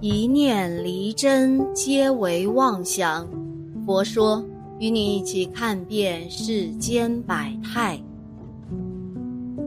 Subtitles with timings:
[0.00, 3.26] 一念离真，皆为妄想。
[3.84, 4.44] 佛说，
[4.78, 8.00] 与你一起看遍世间百态。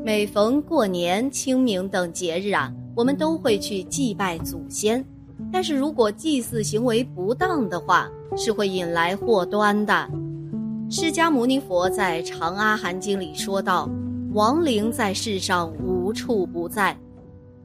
[0.05, 5.05] 每逢过年、清明等节日啊，我们都会去祭拜祖先。
[5.52, 10.09] 但是如果祭祀行为不当的话，是会引来祸端的。
[10.89, 13.89] 释迦牟尼佛在《长阿含经》里说道
[14.31, 16.98] ：“亡灵在世上无处不在。”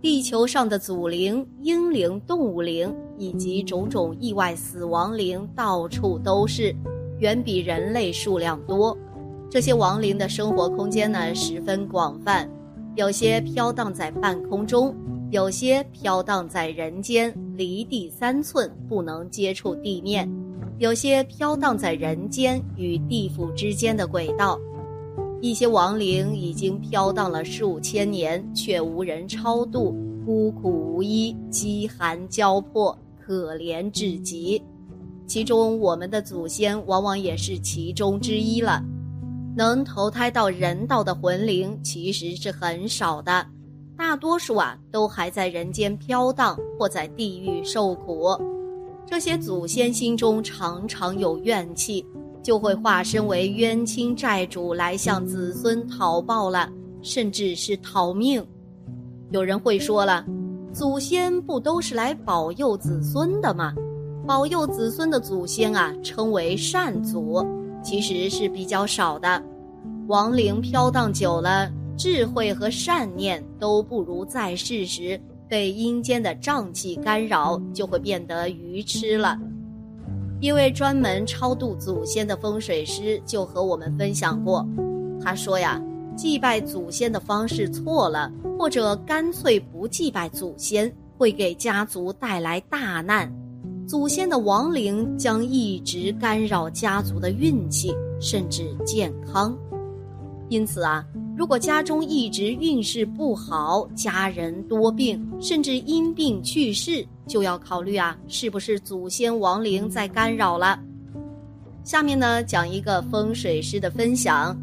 [0.07, 6.73] 地球上的祖灵、婴灵、动物灵以及种种意外死亡灵到处都是，
[7.19, 8.97] 远比人类数量多。
[9.51, 12.49] 这些亡灵的生活空间呢十分广泛，
[12.95, 14.95] 有些飘荡在半空中，
[15.33, 20.25] 有些飘荡在人间，离地三寸不能接触地面；
[20.79, 24.57] 有些飘荡在人间与地府之间的轨道。
[25.43, 34.61] 一些亡灵已经飘荡了数千年，却无人超度，孤苦无依，饥寒交迫，可怜至极。
[35.27, 38.83] 其中，我们的祖先往往也是其中之一了。
[39.57, 43.47] 能投胎到人道的魂灵其实是很少的，
[43.97, 48.29] 大多数啊都还在人间飘荡，或在地狱受苦。
[49.07, 52.05] 这些祖先心中常常有怨气。
[52.47, 56.71] 就会化身为冤亲债主来向子孙讨报了，
[57.03, 58.41] 甚至是讨命。
[59.33, 60.25] 有人会说了，
[60.73, 63.75] 祖先不都是来保佑子孙的吗？
[64.25, 67.45] 保佑子孙的祖先啊，称为善祖，
[67.83, 69.43] 其实是比较少的。
[70.07, 71.69] 亡灵飘荡久了，
[71.99, 79.37] 智慧和善念都不如在世时，被阴间的瘴气干扰，就会变得愚痴了。
[80.41, 84.67] 一位专门超度祖先的风水师就和我们分享过，
[85.23, 85.83] 他说呀，
[86.15, 93.33] 祭拜祖先的方式错了，或者干脆不祭拜祖先，会给家族带来大难，
[93.89, 99.57] 祖先的亡灵将一直干扰家族的运气，甚至健康。
[100.49, 101.05] 因此啊。
[101.37, 110.81] 如果家中一直运势不好，家人多病，甚至因病去世，就要考虑啊，是不是祖先亡灵在干扰了？
[111.85, 114.59] 下面呢，讲一个风水师的分享。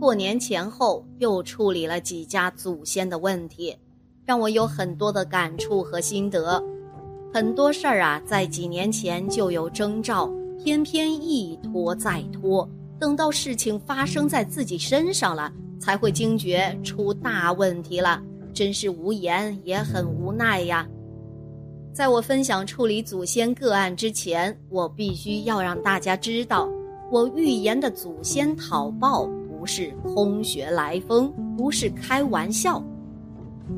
[0.00, 3.76] 过年前后又处理了几家祖先的问题，
[4.24, 6.60] 让我有很多的感触和心得。
[7.32, 10.28] 很多事儿啊，在几年前就有征兆，
[10.64, 12.68] 偏偏一拖再拖。
[13.00, 15.50] 等到事情发生在自己身上了，
[15.80, 18.22] 才会惊觉出大问题了，
[18.52, 20.86] 真是无言也很无奈呀。
[21.94, 26.68] 在我分享处理祖先个案之前，我必须要让大家知道，
[27.10, 32.82] 我预言的祖先讨报不是空穴来风，不是开玩笑。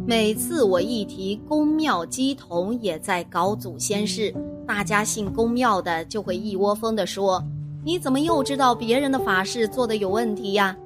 [0.05, 4.35] 每次我一提宫庙鸡童也在搞祖先事，
[4.67, 7.43] 大家信宫庙的就会一窝蜂的说。
[7.85, 10.77] 你怎么又知道别人的法事做的有问题呀？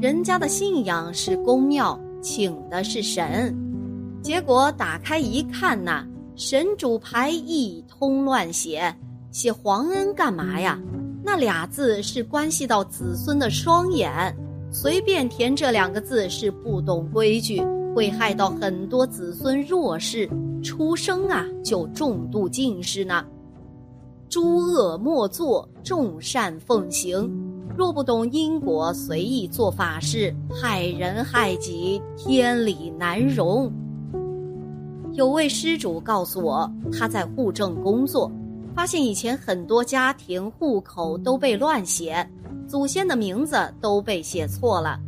[0.00, 3.52] 人家的信仰是公庙，请的是神，
[4.22, 6.06] 结果打开一看呐，
[6.36, 8.94] 神主牌一通乱写，
[9.32, 10.80] 写皇恩干嘛呀？
[11.24, 14.32] 那俩字是关系到子孙的双眼，
[14.70, 17.60] 随便填这两个字是不懂规矩，
[17.96, 20.30] 会害到很多子孙弱势，
[20.62, 23.24] 出生啊就重度近视呢。
[24.30, 27.26] 诸恶莫作，众善奉行。
[27.74, 33.72] 若不懂因果，随意做法事，害人害己，天理难容。
[35.14, 38.30] 有位施主告诉我，他在户政工作，
[38.74, 42.28] 发现以前很多家庭户口都被乱写，
[42.68, 45.00] 祖先的名字都被写错了。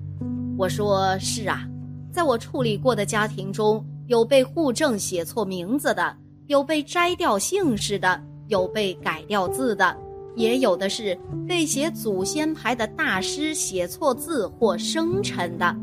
[0.56, 1.68] 我说是啊，
[2.10, 6.16] 在我处理过的家庭中有被户政写错名字的，
[6.46, 8.18] 有被摘掉姓氏的。
[8.48, 9.96] 有被改掉字的，
[10.36, 15.76] 也有的是被写祖先牌的大师写错字或生辰的。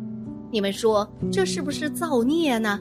[0.50, 2.80] 你们说这是不是造孽呢？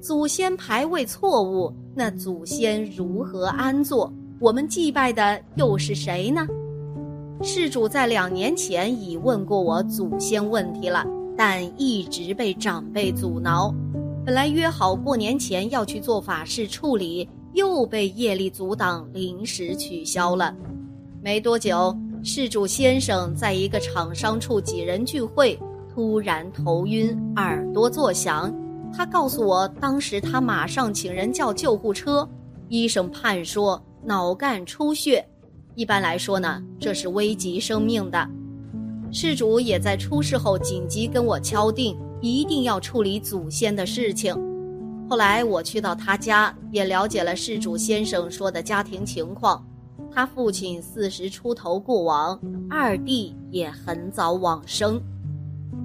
[0.00, 4.12] 祖先牌位错误，那祖先如何安坐？
[4.40, 6.46] 我们祭拜的又是谁呢？
[7.42, 11.04] 事主在两年前已问过我祖先问题了，
[11.36, 13.74] 但一直被长辈阻挠。
[14.24, 20.54] 本来约好过年前要去做法事处理，又被业力阻挡，临时取消了。
[21.24, 25.56] 没多久，事主先生在一个厂商处几人聚会，
[25.94, 28.52] 突然头晕，耳朵作响。
[28.92, 32.28] 他告诉我，当时他马上请人叫救护车，
[32.68, 35.24] 医生判说脑干出血。
[35.76, 38.28] 一般来说呢，这是危及生命的。
[39.12, 44.34] 事主也在出事后紧急跟我敲定，一定要处理祖先的事情。
[45.08, 49.64] 后来我去到他家，也了解了事主先生说的家庭情况。
[50.14, 55.00] 他父亲四十出头过往，二弟也很早往生。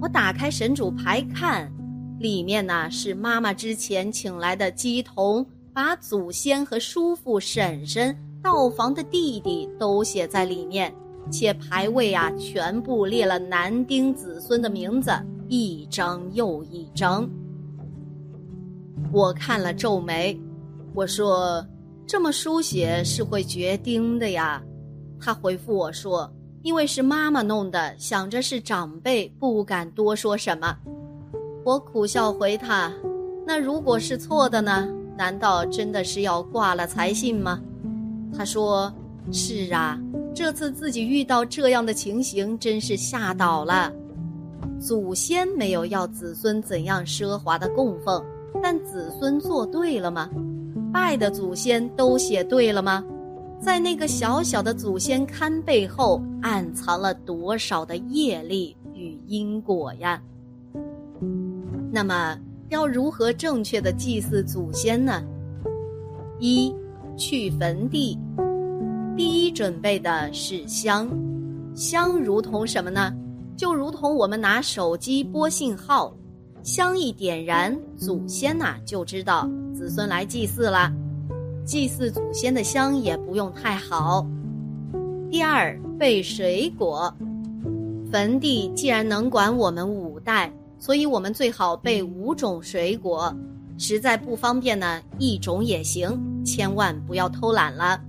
[0.00, 1.72] 我打开神主牌看，
[2.18, 10.94] 里面呢是妈妈之前请来的乩童，把祖先和叔父、婶婶、道房的弟弟都写在里面，
[11.30, 15.10] 且牌位啊全部列了男丁子孙的名字，
[15.48, 17.28] 一张又一张。
[19.10, 20.38] 我看了皱眉，
[20.94, 21.64] 我说。
[22.08, 24.62] 这么书写是会绝钉的呀，
[25.20, 26.32] 他回复我说
[26.64, 30.74] ：“因为是妈妈弄的，想着是长辈，不敢多说什么。”
[31.66, 32.90] 我苦笑回他
[33.46, 34.88] ：“那如果是错的呢？
[35.18, 37.60] 难道真的是要挂了才信吗？”
[38.34, 38.90] 他说
[39.30, 40.00] ：“是啊，
[40.34, 43.92] 这次自己遇到这样的情形，真是吓倒了。
[44.80, 48.24] 祖先没有要子孙怎样奢华的供奉，
[48.62, 50.30] 但子孙做对了吗？”
[50.92, 53.04] 拜的祖先都写对了吗？
[53.60, 60.22] 在那个小小的祖先龛背后，暗藏了多少的业力与因果呀？
[61.90, 62.38] 那么，
[62.68, 65.22] 要如何正确的祭祀祖先呢？
[66.38, 66.72] 一，
[67.16, 68.16] 去坟地。
[69.16, 71.10] 第一准备的是香，
[71.74, 73.12] 香如同什么呢？
[73.56, 76.14] 就如同我们拿手机拨信号。
[76.62, 80.92] 香一点燃，祖先呐就知道子孙来祭祀了。
[81.64, 84.26] 祭祀祖先的香也不用太好。
[85.30, 87.14] 第二，备水果。
[88.10, 93.34] 坟地既然能管我们五代，所以我们最好备五种水果。
[93.76, 98.00] 实在不方便呢，一种也行，千万不要偷懒了。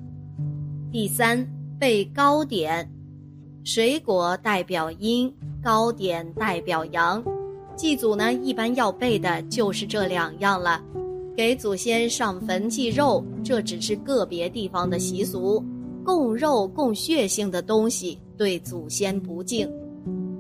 [0.92, 1.46] 第三，
[1.78, 2.90] 备糕点。
[3.66, 5.32] 水果代表阴，
[5.62, 7.22] 糕点代表阳。
[7.80, 10.84] 祭祖呢，一般要备的就是这两样了。
[11.34, 15.64] 给祖先上坟祭肉，这只是个别地方的习俗。
[16.04, 19.72] 供肉、供血性的东西，对祖先不敬。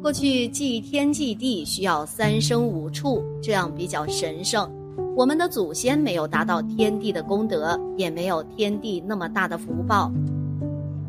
[0.01, 4.69] 过去祭天祭地需要三生五畜，这样比较神圣。
[5.15, 10.11] 我们的祖先没有达到天地的功德，也没有天地那么大的福报。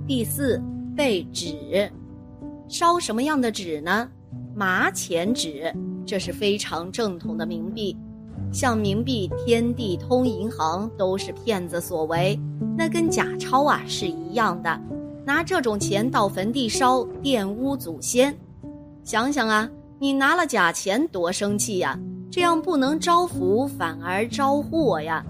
[0.07, 0.63] 第四，
[0.97, 1.91] 备纸，
[2.69, 4.09] 烧什么样的纸呢？
[4.55, 5.75] 麻钱纸。
[6.07, 7.97] 这是非常正统的冥币，
[8.53, 12.39] 像冥币、天地通银行都是骗子所为，
[12.77, 14.81] 那跟假钞啊是一样的。
[15.25, 18.37] 拿这种钱到坟地烧，玷污祖先。
[19.05, 19.69] 想想啊，
[19.99, 21.99] 你拿了假钱多生气呀！
[22.31, 25.25] 这样不能招福，反而招祸呀。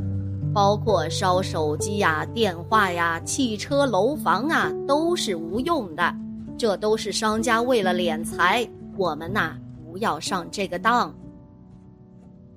[0.53, 6.15] 包括烧手机呀、电话呀、汽车、楼房啊，都是无用的。
[6.59, 9.57] 这都是商家为了敛财，我们呐。
[9.91, 11.13] 不要上这个当。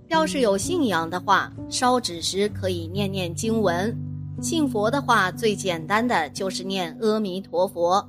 [0.09, 3.96] 要是有信仰的话，烧纸时可以念念经文。
[4.39, 8.08] 信佛的话，最简单的就是念阿弥陀佛。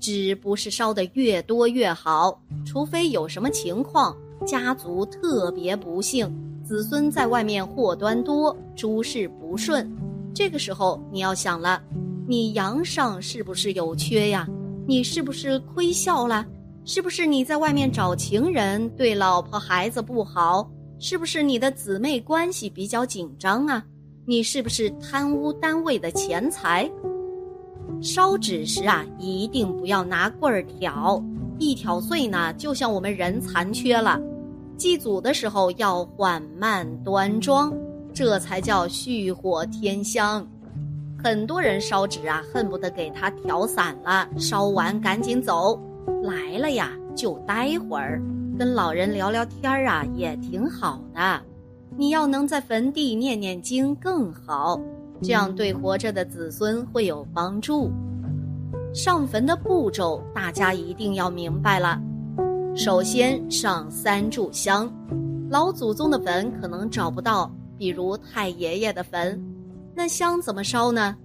[0.00, 6.28] 纸不是烧的越多越好，除非有什么情况，家族特别不幸，
[6.64, 9.88] 子孙在外面祸端多，诸事不顺。
[10.34, 11.80] 这个时候你要想了，
[12.26, 14.48] 你阳上是不是有缺呀？
[14.86, 16.44] 你是不是亏孝了？
[16.86, 20.70] 是不是你在外面找情人，对老婆孩子不好？
[20.98, 23.82] 是不是你的姊妹关系比较紧张啊？
[24.26, 26.90] 你是不是贪污单位的钱财？
[28.02, 31.22] 烧纸时啊，一定不要拿棍儿挑，
[31.58, 34.20] 一挑碎呢，就像我们人残缺了。
[34.76, 37.72] 祭祖的时候要缓慢端庄，
[38.12, 40.46] 这才叫续火添香。
[41.22, 45.80] 很多人烧纸啊，恨不得给他挑散了，烧完赶紧走。
[46.22, 48.20] 来了呀，就待会儿，
[48.58, 51.40] 跟老人聊聊天啊，也挺好的。
[51.96, 54.80] 你要能在坟地念念经更好，
[55.22, 57.90] 这样对活着的子孙会有帮助。
[58.92, 62.00] 上坟的步骤大家一定要明白了。
[62.76, 64.90] 首先上三炷香，
[65.48, 69.40] 老祖宗的坟可能找不到，比如太爷爷的坟，
[69.94, 71.16] 那香怎么烧呢？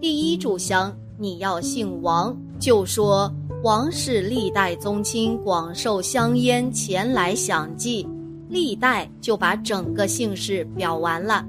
[0.00, 3.32] 第一炷香，你要姓王，就说。
[3.64, 8.06] 王氏历代宗亲广受香烟前来享祭，
[8.46, 11.42] 历代就把整个姓氏表完了。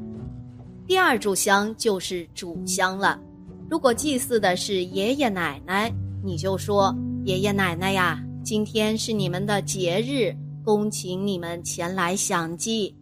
[0.88, 3.19] 第二炷香就是主香了。
[3.69, 5.93] 如果祭祀的是爷爷奶奶，
[6.24, 6.95] 你就说
[7.25, 12.95] 爷爷奶奶呀，今天是你们的节日，恭请你们前来享祭。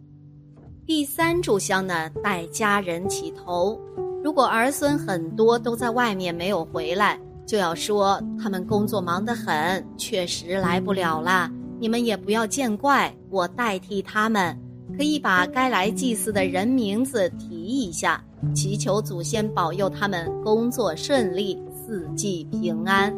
[0.84, 3.80] 第三炷香呢，带家人起头。
[4.24, 7.16] 如果儿孙很多都在外面没有回来，
[7.46, 11.50] 就要说他们工作忙得很，确实来不了啦。
[11.78, 14.58] 你们也不要见怪，我代替他们，
[14.96, 18.22] 可以把该来祭祀的人名字提一下，
[18.54, 23.14] 祈求祖先保佑他们工作顺利，四季平安。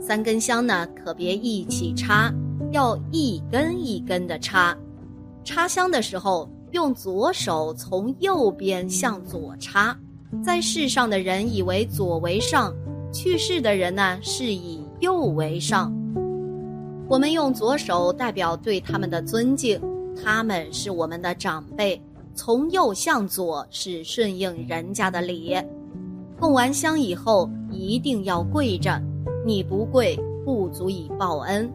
[0.00, 2.32] 三根香呢，可别一起插，
[2.72, 4.76] 要一根一根的插。
[5.44, 6.48] 插香的时候。
[6.74, 9.96] 用左手从右边向左插，
[10.42, 12.74] 在世上的人以为左为上，
[13.14, 15.94] 去世的人呢是以右为上。
[17.08, 19.80] 我们用左手代表对他们的尊敬，
[20.20, 22.02] 他们是我们的长辈，
[22.34, 25.56] 从右向左是顺应人家的礼。
[26.40, 29.00] 供完香以后一定要跪着，
[29.46, 31.72] 你不跪不足以报恩。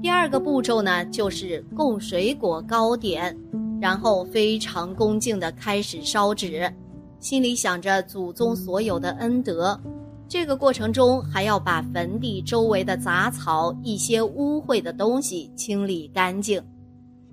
[0.00, 3.36] 第二个步骤呢就是供水果糕点。
[3.78, 6.72] 然后非常恭敬地开始烧纸，
[7.20, 9.78] 心里想着祖宗所有的恩德。
[10.28, 16.62] 这个过程中还要把坟地周围的杂草、一些污秽的东西清理干净。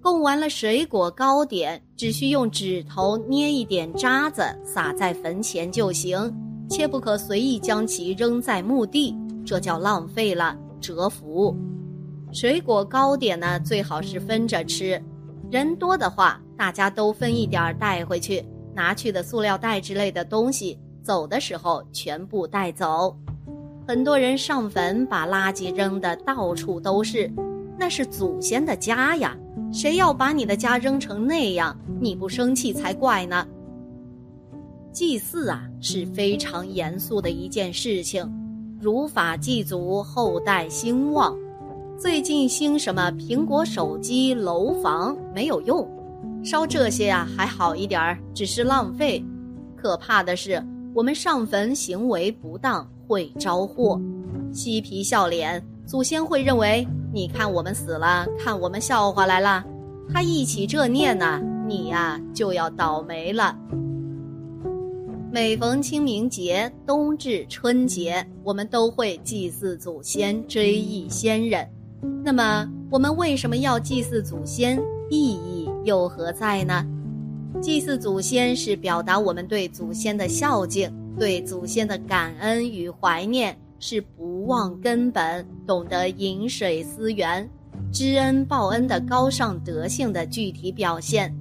[0.02, 6.32] 供完了水果糕点，只需用指头捏一点渣子撒在坟前就行，
[6.70, 11.56] 切不可随意将其扔在墓地，这叫浪费了折福。
[12.32, 15.02] 水果糕点呢，最好是分着吃。
[15.50, 18.44] 人多的话，大家都分一点带回去，
[18.76, 23.16] 拿去的塑料袋之类的东西，走的时候全部带走。
[23.86, 27.30] 很多人上坟把垃圾扔的到处都是，
[27.78, 29.38] 那是祖先的家呀，
[29.74, 33.46] 谁要把你的家扔成那样，你不生气才怪呢。
[34.94, 38.32] 祭祀啊是非常严肃的一件事情，
[38.80, 41.38] 如法祭祖，后代兴旺。
[41.98, 45.86] 最近兴什么苹果手机、楼房没有用，
[46.44, 49.24] 烧这些啊还好一点儿，只是浪费。
[49.76, 54.00] 可怕的是，我们上坟行为不当会招祸，
[54.54, 59.64] 嬉皮笑脸，祖先会认为你看我们死了，看我们笑话来了。
[60.14, 63.58] 他一起这念呢，你呀就要倒霉了。
[65.32, 71.68] 每逢清明节、冬至、春节，我们都会祭祀祖先，追忆先人。
[72.24, 74.80] 那么，我们为什么要祭祀祖先？
[75.10, 76.86] 意义又何在呢？
[77.62, 87.50] 祭祀祖先是表达我们对祖先的孝敬，对祖先的感恩与怀念，是不忘根本、懂得饮水思源、
[87.92, 91.34] 知恩报恩的高尚德性的具体表现。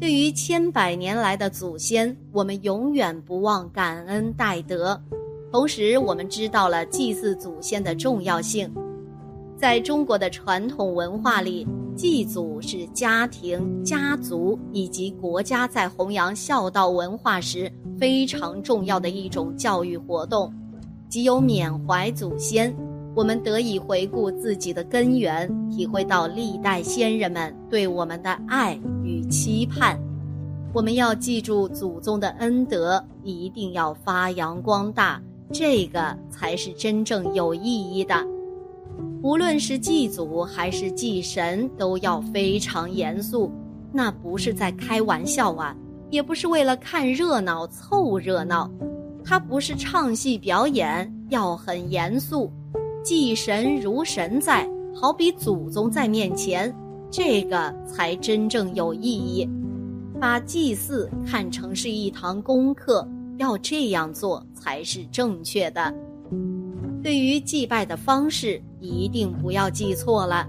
[0.00, 4.98] 对于千百年来的祖先，我们永远不忘感恩戴德。
[5.50, 8.72] 同时，我们知道了祭祀祖先的重要性。
[9.56, 11.66] 在中国的传统文化里，
[11.98, 20.54] 祭祖是家庭、家族以及国家在弘扬孝道文化时非常重要的一种教育活动。
[21.08, 22.72] 既有缅怀祖先，
[23.16, 29.98] 我们得以回顾自己的根源，体会到历代先人们对我们的爱与期盼。
[30.72, 35.20] 我们要记住祖宗的恩德，一定要发扬光大，
[35.52, 38.14] 这个才是真正有意义的。
[39.20, 43.50] 无论是祭祖还是祭神，都要非常严肃。
[43.92, 45.74] 那不是在开玩笑啊，
[46.10, 48.70] 也不是为了看热闹凑热闹。
[49.24, 52.50] 它不是唱戏表演，要很严肃。
[53.02, 56.72] 祭神如神在，好比祖宗在面前，
[57.10, 59.48] 这个才真正有意义。
[60.20, 63.06] 把祭祀看成是一堂功课，
[63.38, 65.92] 要这样做才是正确的。
[67.02, 70.46] 对于祭拜的方式，一定不要记错了。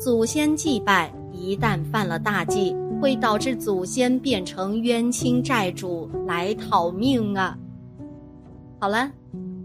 [0.00, 7.56] 祖先祭拜一旦犯了大忌，会导致祖先变成冤亲债主来讨命啊！
[8.78, 9.10] 好了，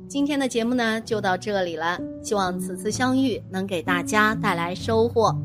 [0.08, 2.00] 今天的节目呢就到这里了。
[2.24, 5.36] 希望此次相遇能给大家带来收获。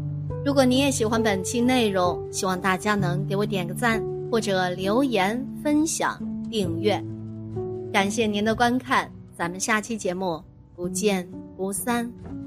[0.44, 6.18] 如果你也喜欢本期内容，希望大家能给我点个赞，或者留言、分享、
[6.50, 7.02] 订阅。
[7.92, 10.42] 感谢您的观看，咱们下期节目。
[10.76, 12.37] 不见不散。